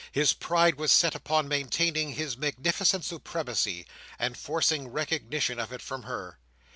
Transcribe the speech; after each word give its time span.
His 0.11 0.33
pride 0.33 0.79
was 0.79 0.91
set 0.91 1.13
upon 1.13 1.47
maintaining 1.47 2.13
his 2.13 2.35
magnificent 2.35 3.05
supremacy, 3.05 3.85
and 4.17 4.35
forcing 4.35 4.87
recognition 4.87 5.59
of 5.59 5.71
it 5.71 5.83
from 5.83 6.01
her. 6.01 6.39